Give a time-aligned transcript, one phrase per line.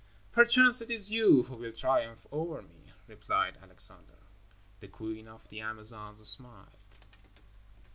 [0.31, 4.17] "Perchance it is you who will triumph over me," replied Alexander.
[4.79, 6.79] The queen of the Amazons smiled.